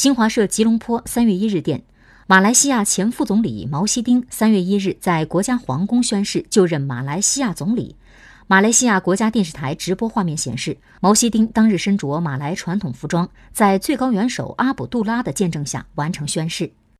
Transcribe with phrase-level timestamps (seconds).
[0.00, 1.82] 新华社吉隆坡三月一日电，
[2.26, 7.96] 马来西亚前副总理毛希丁三月一日在国家皇宫宣誓就任马来西亚总理。
[8.46, 16.72] 马来西亚国家电视台直播画面显示，毛希丁当日身着马来传统服装，在最高元首阿卜杜拉的见证下完成宣誓。